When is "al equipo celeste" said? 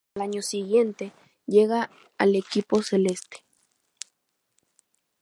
2.17-3.45